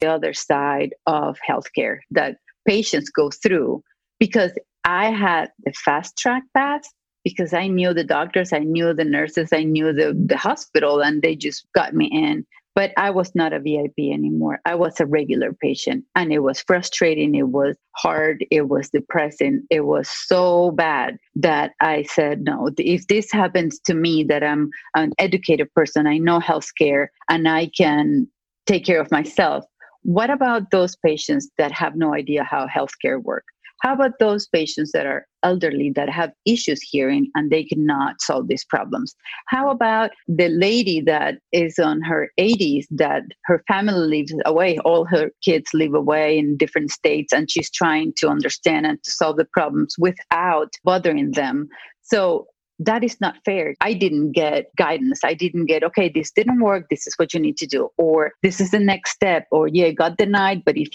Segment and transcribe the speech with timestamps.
[0.00, 3.82] the other side of healthcare that patients go through
[4.18, 4.52] because
[4.84, 6.82] I had the fast track path
[7.24, 11.20] because I knew the doctors, I knew the nurses, I knew the, the hospital, and
[11.20, 12.46] they just got me in.
[12.74, 14.60] But I was not a VIP anymore.
[14.64, 17.34] I was a regular patient, and it was frustrating.
[17.34, 18.44] It was hard.
[18.52, 19.66] It was depressing.
[19.68, 24.70] It was so bad that I said, no, if this happens to me, that I'm
[24.94, 28.28] an educated person, I know healthcare, and I can
[28.66, 29.64] take care of myself.
[30.08, 33.52] What about those patients that have no idea how healthcare works?
[33.82, 38.48] How about those patients that are elderly that have issues hearing and they cannot solve
[38.48, 39.14] these problems?
[39.48, 45.04] How about the lady that is on her 80s that her family lives away, all
[45.04, 49.36] her kids live away in different states, and she's trying to understand and to solve
[49.36, 51.68] the problems without bothering them?
[52.00, 52.46] So
[52.80, 53.74] that is not fair.
[53.80, 55.24] I didn't get guidance.
[55.24, 56.88] I didn't get, okay, this didn't work.
[56.90, 57.90] This is what you need to do.
[57.96, 59.46] Or this is the next step.
[59.50, 60.62] Or, yeah, got denied.
[60.64, 60.88] But if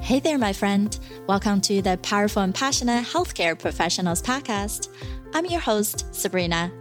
[0.00, 0.98] Hey there, my friend.
[1.26, 4.88] Welcome to the Powerful and Passionate Healthcare Professionals Podcast.
[5.34, 6.72] I'm your host, Sabrina.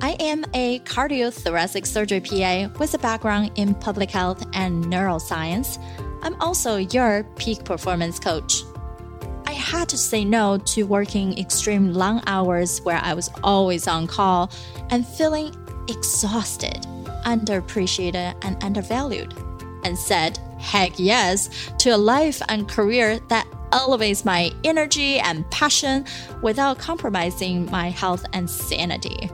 [0.00, 5.78] I am a cardiothoracic surgery PA with a background in public health and neuroscience.
[6.22, 8.62] I'm also your peak performance coach.
[9.46, 14.06] I had to say no to working extreme long hours where I was always on
[14.06, 14.50] call
[14.90, 15.54] and feeling
[15.88, 16.86] exhausted,
[17.26, 19.34] underappreciated, and undervalued,
[19.84, 26.04] and said heck yes to a life and career that elevates my energy and passion
[26.40, 29.28] without compromising my health and sanity.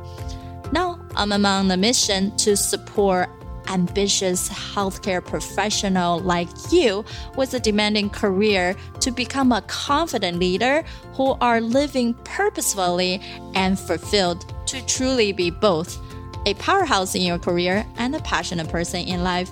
[0.73, 3.29] Now, I'm among the mission to support
[3.69, 7.05] ambitious healthcare professional like you
[7.37, 13.21] with a demanding career to become a confident leader who are living purposefully
[13.55, 15.99] and fulfilled to truly be both
[16.47, 19.51] a powerhouse in your career and a passionate person in life.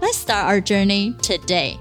[0.00, 1.78] Let's start our journey today.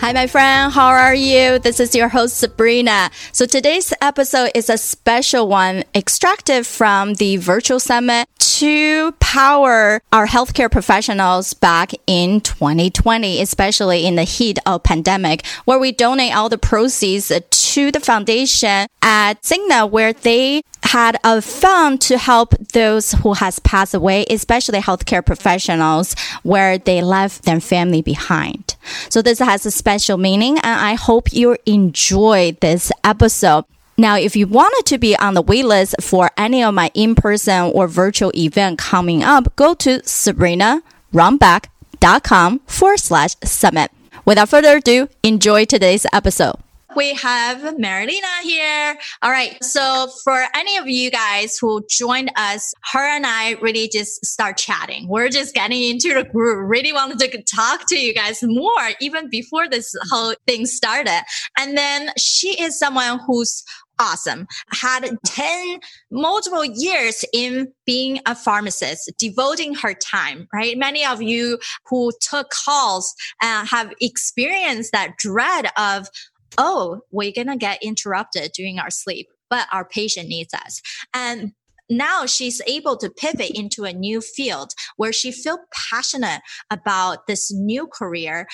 [0.00, 0.72] Hi, my friend.
[0.72, 1.58] How are you?
[1.58, 3.10] This is your host, Sabrina.
[3.32, 10.26] So today's episode is a special one extracted from the virtual summit to power our
[10.26, 16.48] healthcare professionals back in 2020, especially in the heat of pandemic, where we donate all
[16.48, 23.12] the proceeds to the foundation at Cigna, where they had a fund to help those
[23.12, 28.74] who has passed away, especially healthcare professionals, where they left their family behind.
[29.08, 33.66] So this has a special meaning, and I hope you enjoy this episode.
[34.00, 37.88] Now, if you wanted to be on the waitlist for any of my in-person or
[37.88, 43.90] virtual event coming up, go to sabrinarunbeck.com forward slash summit.
[44.24, 46.54] Without further ado, enjoy today's episode
[46.98, 48.98] we have Marilena here.
[49.22, 49.62] All right.
[49.62, 54.56] So for any of you guys who joined us, her and I really just start
[54.56, 55.06] chatting.
[55.06, 56.68] We're just getting into the group.
[56.68, 61.22] Really wanted to talk to you guys more even before this whole thing started.
[61.56, 63.62] And then she is someone who's
[63.98, 64.46] awesome.
[64.72, 70.76] Had 10 multiple years in being a pharmacist, devoting her time, right?
[70.76, 76.08] Many of you who took calls uh, have experienced that dread of,
[76.56, 80.80] oh, we're going to get interrupted during our sleep, but our patient needs us.
[81.14, 81.52] And
[81.90, 87.52] now she's able to pivot into a new field where she feels passionate about this
[87.52, 88.46] new career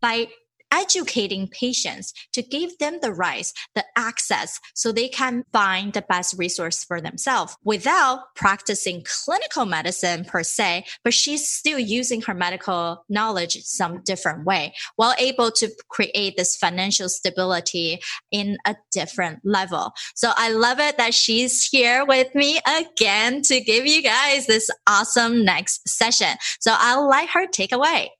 [0.00, 0.28] by
[0.72, 6.34] educating patients to give them the rights, the access, so they can find the best
[6.38, 13.04] resource for themselves without practicing clinical medicine per se, but she's still using her medical
[13.08, 17.98] knowledge some different way while able to create this financial stability
[18.30, 19.92] in a different level.
[20.14, 24.70] So I love it that she's here with me again to give you guys this
[24.86, 26.36] awesome next session.
[26.60, 28.10] So I'll let her take away.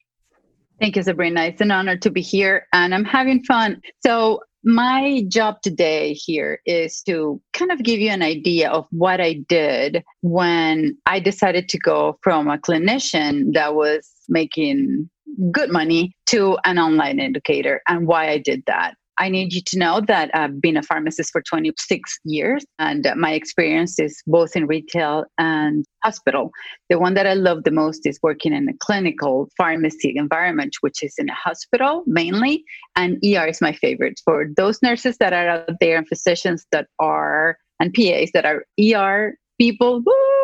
[0.80, 1.44] Thank you, Sabrina.
[1.44, 3.80] It's an honor to be here and I'm having fun.
[4.04, 9.20] So, my job today here is to kind of give you an idea of what
[9.20, 15.08] I did when I decided to go from a clinician that was making
[15.52, 18.96] good money to an online educator and why I did that.
[19.18, 23.32] I need you to know that I've been a pharmacist for 26 years, and my
[23.32, 26.50] experience is both in retail and hospital.
[26.90, 31.02] The one that I love the most is working in a clinical pharmacy environment, which
[31.02, 32.62] is in a hospital mainly,
[32.94, 34.20] and ER is my favorite.
[34.24, 38.64] For those nurses that are out there and physicians that are, and PAs that are
[38.78, 40.35] ER people, woo,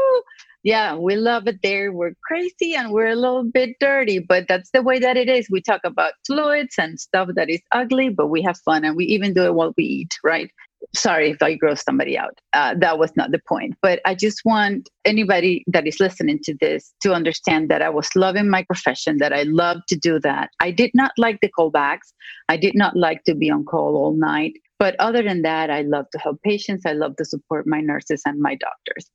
[0.63, 1.93] yeah, we love it there.
[1.93, 5.49] We're crazy and we're a little bit dirty, but that's the way that it is.
[5.51, 9.05] We talk about fluids and stuff that is ugly, but we have fun and we
[9.07, 10.51] even do it while we eat, right?
[10.95, 12.39] sorry if I gross somebody out.
[12.53, 13.77] Uh, that was not the point.
[13.83, 18.09] But I just want anybody that is listening to this to understand that I was
[18.15, 20.51] loving my profession, that I loved to do that.
[20.61, 22.13] I did not like the callbacks.
[22.49, 24.55] I did not like to be on call all night.
[24.83, 26.85] But other than that, I love to help patients.
[26.85, 29.09] I love to support my nurses and my doctors.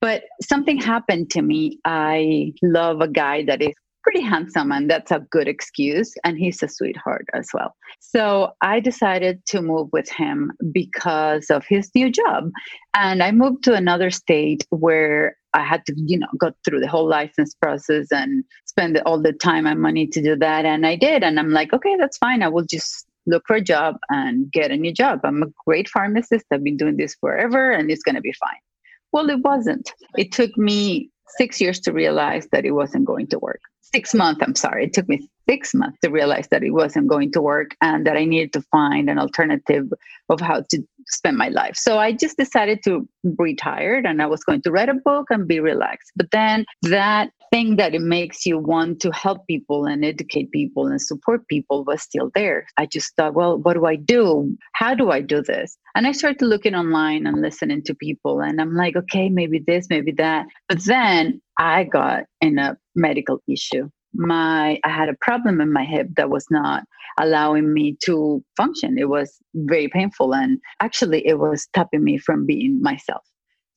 [0.00, 1.78] But something happened to me.
[1.84, 6.62] I love a guy that is pretty handsome and that's a good excuse and he's
[6.62, 12.10] a sweetheart as well so i decided to move with him because of his new
[12.10, 12.50] job
[12.92, 16.86] and i moved to another state where i had to you know go through the
[16.86, 20.94] whole license process and spend all the time and money to do that and i
[20.94, 24.50] did and i'm like okay that's fine i will just look for a job and
[24.52, 25.20] get a new job.
[25.24, 26.46] I'm a great pharmacist.
[26.52, 28.58] I've been doing this forever and it's going to be fine.
[29.12, 29.92] Well it wasn't.
[30.16, 33.60] It took me six years to realize that it wasn't going to work.
[33.80, 37.30] Six months, I'm sorry, it took me six months to realize that it wasn't going
[37.32, 39.92] to work and that I needed to find an alternative
[40.28, 41.76] of how to spend my life.
[41.76, 43.06] So I just decided to
[43.38, 46.12] retire and I was going to write a book and be relaxed.
[46.16, 50.88] But then that thing that it makes you want to help people and educate people
[50.88, 52.66] and support people was still there.
[52.76, 54.56] I just thought, well, what do I do?
[54.72, 55.78] How do I do this?
[55.94, 58.40] And I started looking online and listening to people.
[58.40, 60.46] And I'm like, okay, maybe this, maybe that.
[60.68, 63.88] But then I got in a medical issue.
[64.14, 66.82] My I had a problem in my hip that was not
[67.20, 68.98] allowing me to function.
[68.98, 73.22] It was very painful and actually it was stopping me from being myself.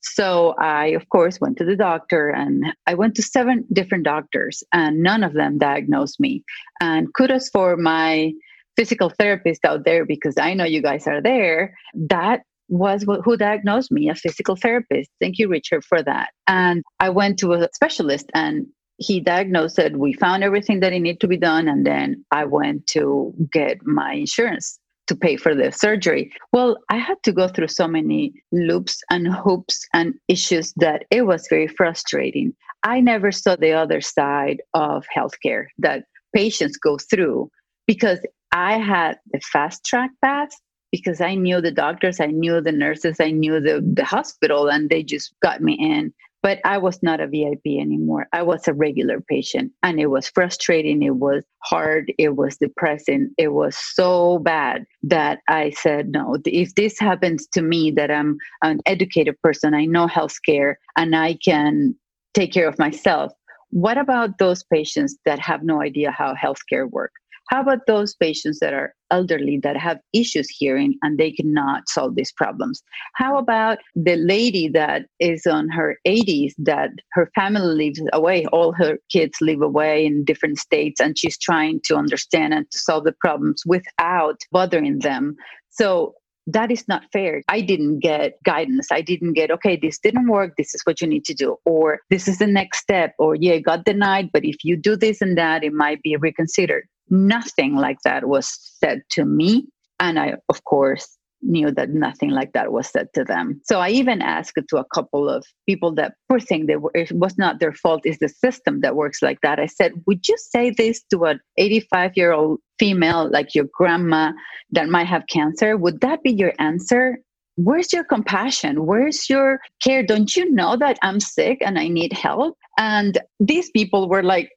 [0.00, 4.62] So I of course went to the doctor and I went to seven different doctors
[4.72, 6.44] and none of them diagnosed me.
[6.80, 8.32] And kudos for my
[8.76, 11.74] physical therapist out there because I know you guys are there.
[11.94, 15.10] That was who diagnosed me, a physical therapist.
[15.20, 16.30] Thank you, Richard, for that.
[16.46, 18.66] And I went to a specialist and
[18.98, 19.96] he diagnosed it.
[19.96, 21.68] We found everything that it needed to be done.
[21.68, 26.32] And then I went to get my insurance to pay for the surgery.
[26.52, 31.26] Well, I had to go through so many loops and hoops and issues that it
[31.26, 32.54] was very frustrating.
[32.84, 37.50] I never saw the other side of healthcare that patients go through
[37.86, 38.20] because
[38.52, 40.50] I had the fast track path
[40.92, 44.88] because I knew the doctors, I knew the nurses, I knew the, the hospital, and
[44.88, 46.14] they just got me in.
[46.42, 48.28] But I was not a VIP anymore.
[48.32, 51.02] I was a regular patient, and it was frustrating.
[51.02, 52.12] It was hard.
[52.16, 53.30] It was depressing.
[53.36, 58.38] It was so bad that I said, no, if this happens to me, that I'm
[58.62, 61.96] an educated person, I know healthcare, and I can
[62.34, 63.32] take care of myself.
[63.70, 67.20] What about those patients that have no idea how healthcare works?
[67.48, 72.14] How about those patients that are elderly that have issues hearing and they cannot solve
[72.14, 72.82] these problems?
[73.14, 78.72] How about the lady that is on her 80s that her family lives away, all
[78.72, 83.04] her kids live away in different states, and she's trying to understand and to solve
[83.04, 85.34] the problems without bothering them?
[85.70, 86.14] So
[86.48, 87.42] that is not fair.
[87.48, 88.88] I didn't get guidance.
[88.90, 90.54] I didn't get, okay, this didn't work.
[90.56, 91.56] This is what you need to do.
[91.64, 93.14] Or this is the next step.
[93.18, 94.30] Or, yeah, got denied.
[94.32, 96.84] But if you do this and that, it might be reconsidered.
[97.10, 98.48] Nothing like that was
[98.80, 99.66] said to me.
[100.00, 103.60] And I, of course, knew that nothing like that was said to them.
[103.64, 107.12] So I even asked to a couple of people that poor thing they were, it
[107.12, 109.60] was not their fault, it's the system that works like that.
[109.60, 114.32] I said, Would you say this to an 85 year old female like your grandma
[114.70, 115.76] that might have cancer?
[115.76, 117.18] Would that be your answer?
[117.56, 118.86] Where's your compassion?
[118.86, 120.04] Where's your care?
[120.04, 122.56] Don't you know that I'm sick and I need help?
[122.78, 124.50] And these people were like,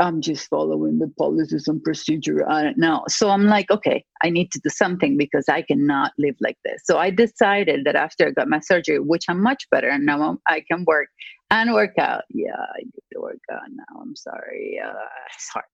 [0.00, 2.48] I'm just following the policies and procedure.
[2.48, 3.04] Uh, I don't know.
[3.08, 6.80] So I'm like, okay, I need to do something because I cannot live like this.
[6.84, 10.38] So I decided that after I got my surgery, which I'm much better and now
[10.48, 11.08] I can work
[11.50, 12.22] and work out.
[12.30, 14.00] Yeah, I need to work out now.
[14.00, 14.80] I'm sorry.
[14.84, 14.92] Uh,
[15.34, 15.64] it's hard.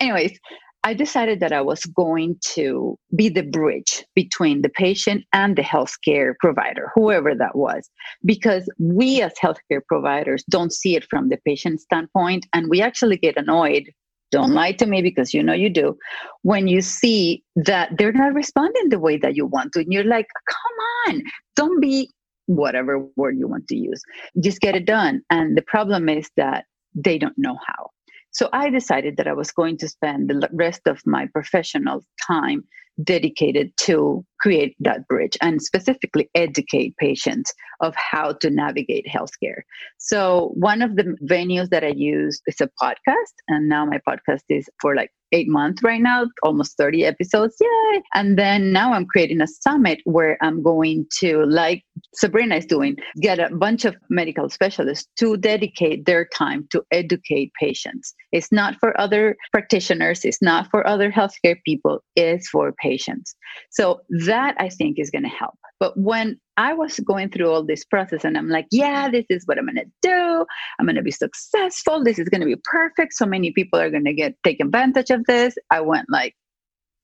[0.00, 0.38] Anyways,
[0.84, 5.62] I decided that I was going to be the bridge between the patient and the
[5.62, 7.90] healthcare provider, whoever that was,
[8.24, 12.46] because we as healthcare providers don't see it from the patient standpoint.
[12.52, 13.90] And we actually get annoyed.
[14.32, 15.96] Don't lie to me because you know you do.
[16.42, 20.04] When you see that they're not responding the way that you want to, and you're
[20.04, 21.22] like, come on,
[21.54, 22.10] don't be
[22.46, 24.02] whatever word you want to use,
[24.42, 25.22] just get it done.
[25.30, 27.90] And the problem is that they don't know how.
[28.30, 32.64] So I decided that I was going to spend the rest of my professional time
[33.02, 39.62] dedicated to create that bridge and specifically educate patients of how to navigate healthcare.
[39.98, 44.44] So one of the venues that I use is a podcast, and now my podcast
[44.48, 47.56] is for like eight months right now, almost 30 episodes.
[47.60, 48.02] Yay!
[48.14, 51.82] And then now I'm creating a summit where I'm going to, like
[52.14, 57.52] Sabrina is doing, get a bunch of medical specialists to dedicate their time to educate
[57.60, 58.14] patients.
[58.32, 63.34] It's not for other practitioners, it's not for other healthcare people, it's for patients.
[63.70, 67.64] So that I think is going to help But when I was going through all
[67.64, 70.46] this process and I'm like, yeah, this is what I'm going to do.
[70.78, 72.02] I'm going to be successful.
[72.02, 73.14] This is going to be perfect.
[73.14, 75.54] So many people are going to get take advantage of this.
[75.70, 76.34] I went like,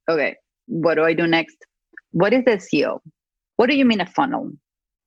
[0.08, 0.36] okay,
[0.66, 1.56] what do I do next?
[2.12, 3.00] What is this SEO?
[3.56, 4.52] What do you mean a funnel?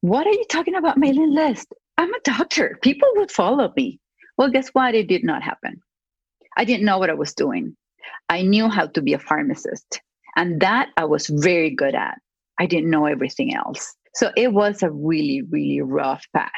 [0.01, 1.67] What are you talking about mailing list?
[1.97, 2.77] I'm a doctor.
[2.81, 3.99] People would follow me.
[4.37, 4.95] Well, guess what?
[4.95, 5.81] It did not happen.
[6.57, 7.75] I didn't know what I was doing.
[8.29, 10.01] I knew how to be a pharmacist,
[10.35, 12.19] and that I was very good at.
[12.59, 13.93] I didn't know everything else.
[14.13, 16.51] So it was a really, really rough path.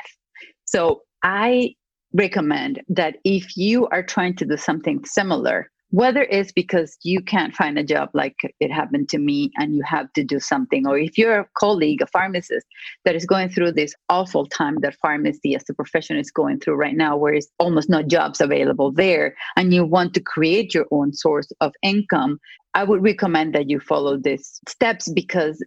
[0.65, 1.74] So I
[2.13, 7.56] recommend that if you are trying to do something similar, whether it's because you can't
[7.56, 10.98] find a job like it happened to me and you have to do something, or
[10.98, 12.65] if you're a colleague, a pharmacist
[13.06, 16.75] that is going through this awful time that pharmacy as a profession is going through
[16.75, 20.86] right now, where it's almost no jobs available there, and you want to create your
[20.91, 22.39] own source of income,
[22.74, 25.63] I would recommend that you follow these steps because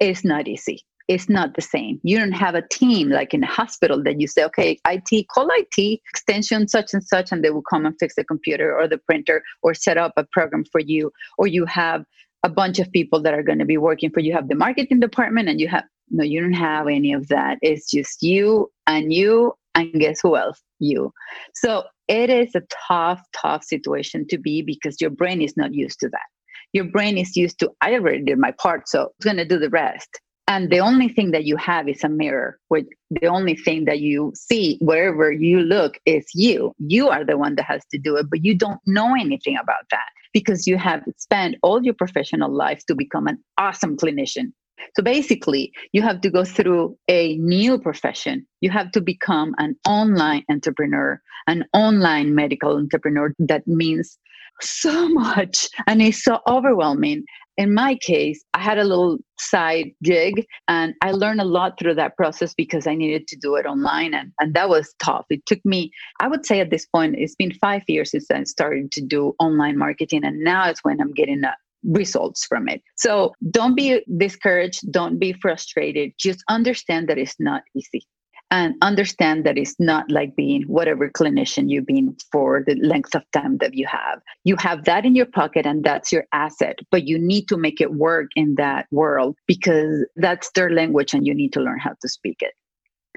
[0.00, 2.00] it's not easy it's not the same.
[2.02, 5.48] You don't have a team like in a hospital that you say, okay, IT, call
[5.50, 8.98] IT, extension such and such, and they will come and fix the computer or the
[8.98, 11.12] printer or set up a program for you.
[11.36, 12.04] Or you have
[12.42, 14.28] a bunch of people that are going to be working for you.
[14.28, 17.58] You have the marketing department and you have, no, you don't have any of that.
[17.60, 20.62] It's just you and you, and guess who else?
[20.78, 21.12] You.
[21.54, 26.00] So it is a tough, tough situation to be because your brain is not used
[26.00, 26.26] to that.
[26.72, 29.58] Your brain is used to, I already did my part, so it's going to do
[29.58, 30.08] the rest
[30.46, 34.00] and the only thing that you have is a mirror where the only thing that
[34.00, 36.72] you see wherever you look is you.
[36.78, 39.84] You are the one that has to do it but you don't know anything about
[39.90, 44.52] that because you have spent all your professional life to become an awesome clinician.
[44.96, 48.46] So basically you have to go through a new profession.
[48.60, 53.32] You have to become an online entrepreneur an online medical entrepreneur.
[53.38, 54.18] That means
[54.60, 57.24] so much and it's so overwhelming
[57.56, 61.94] in my case, I had a little side gig and I learned a lot through
[61.94, 64.14] that process because I needed to do it online.
[64.14, 65.26] And, and that was tough.
[65.30, 68.42] It took me, I would say at this point, it's been five years since I
[68.44, 70.24] started to do online marketing.
[70.24, 71.42] And now it's when I'm getting
[71.84, 72.82] results from it.
[72.96, 74.90] So don't be discouraged.
[74.90, 76.12] Don't be frustrated.
[76.18, 78.06] Just understand that it's not easy
[78.50, 83.22] and understand that it's not like being whatever clinician you've been for the length of
[83.32, 84.20] time that you have.
[84.44, 87.80] You have that in your pocket and that's your asset, but you need to make
[87.80, 91.94] it work in that world because that's their language and you need to learn how
[92.00, 92.52] to speak it.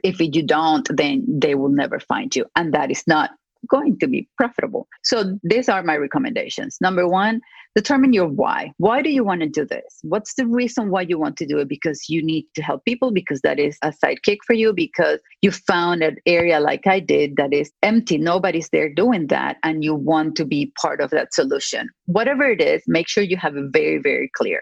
[0.03, 2.45] If you don't, then they will never find you.
[2.55, 3.31] And that is not
[3.69, 4.87] going to be profitable.
[5.03, 6.77] So these are my recommendations.
[6.81, 7.41] Number one,
[7.75, 8.71] determine your why.
[8.77, 9.99] Why do you want to do this?
[10.01, 11.69] What's the reason why you want to do it?
[11.69, 15.51] Because you need to help people, because that is a sidekick for you, because you
[15.51, 18.17] found an area like I did that is empty.
[18.17, 19.57] Nobody's there doing that.
[19.63, 21.89] And you want to be part of that solution.
[22.05, 24.61] Whatever it is, make sure you have it very, very clear.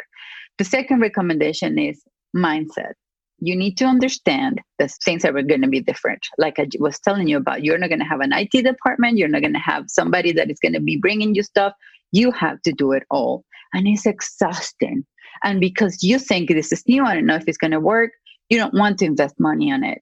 [0.57, 2.01] The second recommendation is
[2.35, 2.93] mindset
[3.39, 6.25] you need to understand that things are going to be different.
[6.37, 9.17] Like I was telling you about, you're not going to have an IT department.
[9.17, 11.73] You're not going to have somebody that is going to be bringing you stuff.
[12.11, 13.43] You have to do it all.
[13.73, 15.05] And it's exhausting.
[15.43, 18.11] And because you think this is new, I don't know if it's going to work,
[18.49, 20.01] you don't want to invest money on it.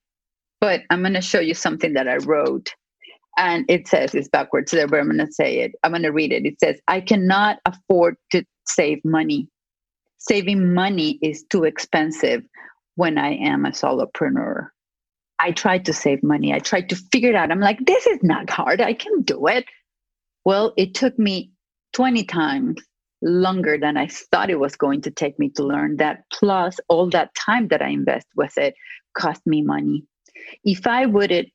[0.62, 2.70] But I'm going to show you something that I wrote.
[3.38, 5.72] And it says, it's backwards there, but I'm going to say it.
[5.84, 6.46] I'm going to read it.
[6.46, 9.48] It says, I cannot afford to save money.
[10.20, 12.44] Saving money is too expensive
[12.96, 14.68] when I am a solopreneur.
[15.40, 16.54] I tried to save money.
[16.54, 17.52] I tried to figure it out.
[17.52, 18.82] I'm like, this is not hard.
[18.82, 19.66] I can do it.
[20.46, 21.52] Well, it took me
[21.94, 22.82] 20 times
[23.22, 26.24] longer than I thought it was going to take me to learn that.
[26.32, 28.76] Plus, all that time that I invest with it
[29.18, 30.06] cost me money.
[30.64, 31.48] If I would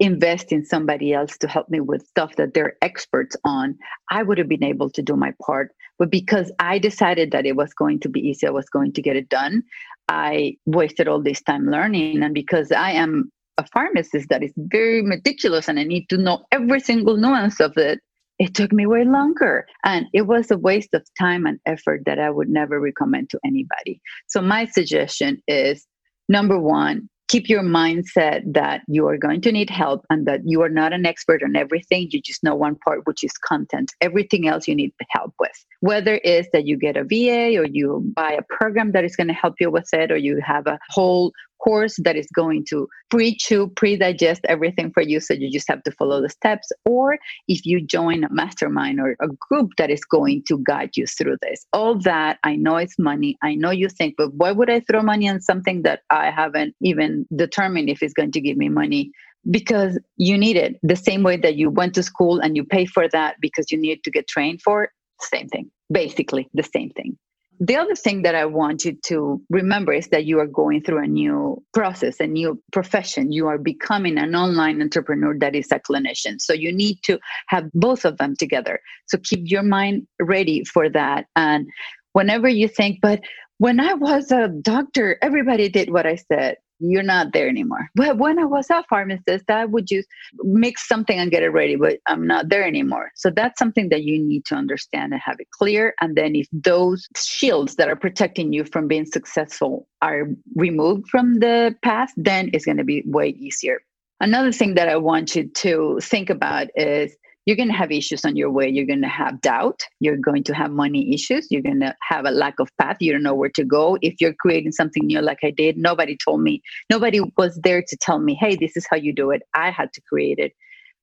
[0.00, 3.78] invest in somebody else to help me with stuff that they're experts on,
[4.10, 5.70] I would have been able to do my part.
[5.98, 9.02] But because I decided that it was going to be easy, I was going to
[9.02, 9.62] get it done,
[10.08, 12.22] I wasted all this time learning.
[12.22, 16.44] And because I am a pharmacist that is very meticulous and I need to know
[16.50, 18.00] every single nuance of it,
[18.38, 19.66] it took me way longer.
[19.84, 23.38] And it was a waste of time and effort that I would never recommend to
[23.44, 24.00] anybody.
[24.26, 25.86] So, my suggestion is
[26.28, 30.60] number one, keep your mindset that you are going to need help and that you
[30.60, 32.06] are not an expert on everything.
[32.10, 33.90] You just know one part, which is content.
[34.02, 35.64] Everything else you need help with.
[35.80, 39.28] Whether it's that you get a VA or you buy a program that is going
[39.28, 42.88] to help you with it, or you have a whole course that is going to
[43.10, 45.20] pre-chew, pre-digest everything for you.
[45.20, 46.70] So you just have to follow the steps.
[46.84, 51.06] Or if you join a mastermind or a group that is going to guide you
[51.06, 51.66] through this.
[51.72, 53.36] All that I know it's money.
[53.42, 56.74] I know you think, but why would I throw money on something that I haven't
[56.82, 59.12] even determined if it's going to give me money?
[59.50, 60.76] Because you need it.
[60.82, 63.78] The same way that you went to school and you pay for that because you
[63.78, 64.90] need to get trained for it,
[65.20, 65.70] same thing.
[65.90, 67.18] Basically the same thing
[67.60, 71.04] The other thing that I want you to remember is that you are going through
[71.04, 73.30] a new process, a new profession.
[73.30, 76.40] You are becoming an online entrepreneur that is a clinician.
[76.40, 78.80] So you need to have both of them together.
[79.06, 81.26] So keep your mind ready for that.
[81.36, 81.68] And
[82.14, 83.20] whenever you think, but
[83.58, 87.88] when I was a doctor, everybody did what I said you're not there anymore.
[87.94, 90.08] But when I was a pharmacist, I would just
[90.42, 93.10] mix something and get it ready, but I'm not there anymore.
[93.14, 95.94] So that's something that you need to understand and have it clear.
[96.00, 101.40] And then if those shields that are protecting you from being successful are removed from
[101.40, 103.80] the past, then it's going to be way easier.
[104.20, 108.24] Another thing that I want you to think about is you're going to have issues
[108.24, 108.68] on your way.
[108.68, 109.82] You're going to have doubt.
[109.98, 111.48] You're going to have money issues.
[111.50, 112.98] You're going to have a lack of path.
[113.00, 113.98] You don't know where to go.
[114.00, 117.96] If you're creating something new, like I did, nobody told me, nobody was there to
[117.96, 119.42] tell me, hey, this is how you do it.
[119.54, 120.52] I had to create it,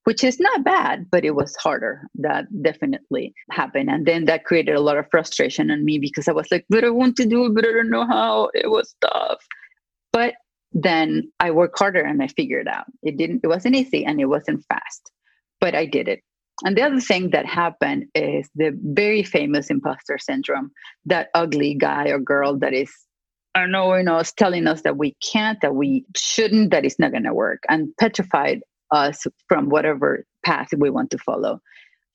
[0.05, 2.03] which is not bad, but it was harder.
[2.15, 3.89] That definitely happened.
[3.89, 6.86] And then that created a lot of frustration on me because I was like, but
[6.86, 8.50] I want to do it, but I don't know how.
[8.53, 9.46] It was tough.
[10.13, 10.36] But
[10.72, 12.86] then I worked harder and I figured it out.
[13.03, 15.12] It didn't, it wasn't easy and it wasn't fast,
[15.60, 16.22] but I did it
[16.63, 20.71] and the other thing that happened is the very famous imposter syndrome,
[21.05, 22.91] that ugly guy or girl that is
[23.55, 27.33] annoying us, telling us that we can't, that we shouldn't, that it's not going to
[27.33, 28.61] work, and petrified
[28.91, 31.61] us from whatever path we want to follow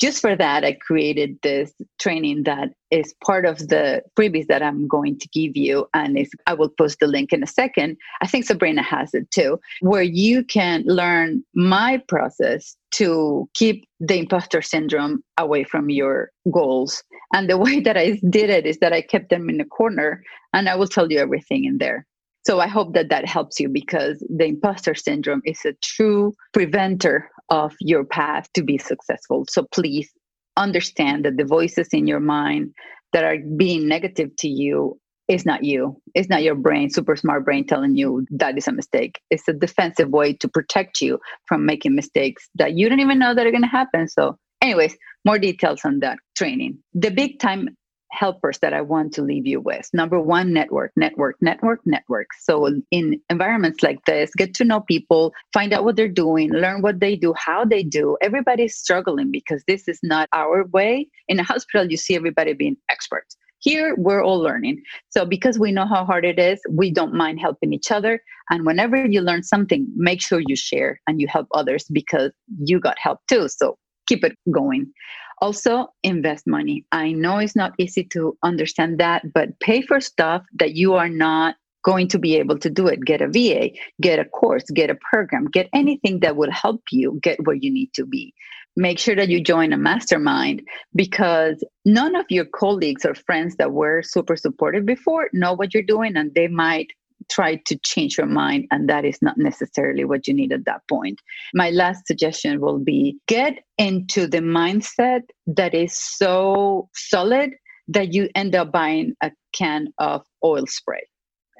[0.00, 4.88] just for that, I created this training that is part of the freebies that I'm
[4.88, 5.88] going to give you.
[5.94, 7.96] And I will post the link in a second.
[8.20, 14.18] I think Sabrina has it too, where you can learn my process to keep the
[14.18, 17.02] imposter syndrome away from your goals.
[17.32, 19.68] And the way that I did it is that I kept them in a the
[19.68, 20.22] corner
[20.52, 22.06] and I will tell you everything in there.
[22.46, 27.30] So I hope that that helps you because the imposter syndrome is a true preventer
[27.48, 29.46] of your path to be successful.
[29.48, 30.12] So please
[30.56, 32.74] understand that the voices in your mind
[33.12, 34.98] that are being negative to you
[35.28, 36.00] is not you.
[36.14, 39.21] It's not your brain, super smart brain telling you that is a mistake.
[39.31, 43.35] It's a defensive way to protect you from making mistakes that you don't even know
[43.35, 44.09] that are going to happen.
[44.09, 46.79] So, anyways, more details on that training.
[46.92, 47.77] The big time
[48.14, 49.90] helpers that I want to leave you with.
[49.92, 52.29] Number one, network, network, network, network.
[52.40, 56.81] So in environments like this, get to know people, find out what they're doing, learn
[56.81, 58.16] what they do, how they do.
[58.22, 61.09] Everybody's struggling because this is not our way.
[61.29, 63.37] In a hospital, you see everybody being experts.
[63.64, 64.83] Here, we're all learning.
[65.09, 68.20] So, because we know how hard it is, we don't mind helping each other.
[68.50, 72.79] And whenever you learn something, make sure you share and you help others because you
[72.79, 73.48] got help too.
[73.48, 74.92] So, keep it going.
[75.40, 76.85] Also, invest money.
[76.92, 81.09] I know it's not easy to understand that, but pay for stuff that you are
[81.09, 83.05] not going to be able to do it.
[83.05, 83.70] Get a VA,
[84.03, 87.72] get a course, get a program, get anything that will help you get where you
[87.72, 88.35] need to be.
[88.76, 90.62] Make sure that you join a mastermind
[90.94, 95.82] because none of your colleagues or friends that were super supportive before know what you're
[95.82, 96.88] doing and they might
[97.30, 100.82] try to change your mind and that is not necessarily what you need at that
[100.88, 101.20] point.
[101.54, 107.50] My last suggestion will be get into the mindset that is so solid
[107.88, 111.06] that you end up buying a can of oil spray.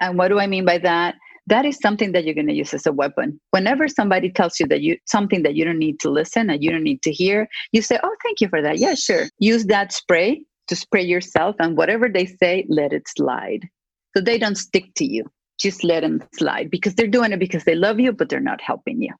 [0.01, 1.15] And what do i mean by that
[1.47, 4.67] that is something that you're going to use as a weapon whenever somebody tells you
[4.67, 7.49] that you something that you don't need to listen and you don't need to hear
[7.73, 11.55] you say oh thank you for that yeah sure use that spray to spray yourself
[11.59, 13.69] and whatever they say let it slide
[14.17, 15.25] so they don't stick to you
[15.59, 18.61] just let them slide because they're doing it because they love you, but they're not
[18.61, 19.13] helping you.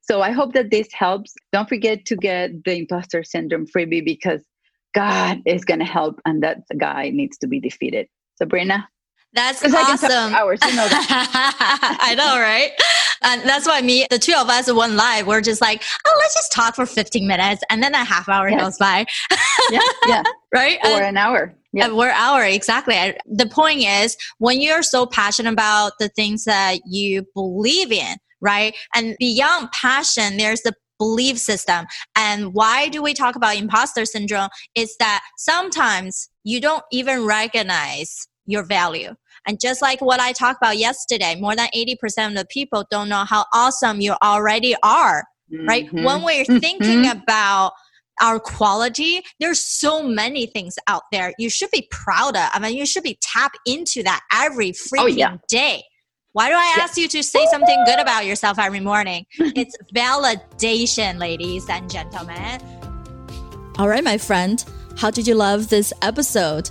[0.00, 1.34] So I hope that this helps.
[1.52, 4.42] Don't forget to get the imposter syndrome freebie because
[4.94, 8.06] God is going to help and that guy needs to be defeated.
[8.36, 8.88] Sabrina?
[9.34, 10.34] That's awesome.
[10.34, 11.98] hours, you know that.
[12.00, 12.70] I know, right?
[13.22, 15.26] And that's why me, the two of us went live.
[15.26, 17.62] We're just like, oh, let's just talk for 15 minutes.
[17.70, 18.60] And then a half hour yes.
[18.60, 19.06] goes by.
[19.70, 19.80] yeah.
[20.06, 20.22] Yeah.
[20.54, 20.78] right.
[20.84, 21.54] Or an hour.
[21.72, 21.92] Yeah.
[21.92, 22.42] We're hour.
[22.44, 22.94] Exactly.
[23.26, 28.74] The point is when you're so passionate about the things that you believe in, right?
[28.94, 31.86] And beyond passion, there's the belief system.
[32.16, 34.48] And why do we talk about imposter syndrome?
[34.74, 39.14] Is that sometimes you don't even recognize your value.
[39.46, 43.08] And just like what I talked about yesterday, more than 80% of the people don't
[43.08, 45.66] know how awesome you already are, mm-hmm.
[45.66, 45.92] right?
[45.92, 46.58] When we're mm-hmm.
[46.58, 47.72] thinking about
[48.20, 52.48] our quality, there's so many things out there you should be proud of.
[52.52, 55.36] I mean, you should be tap into that every freaking oh, yeah.
[55.48, 55.84] day.
[56.32, 59.26] Why do I ask you to say something good about yourself every morning?
[59.38, 62.60] it's validation, ladies and gentlemen.
[63.78, 64.64] All right, my friend.
[64.96, 66.70] How did you love this episode?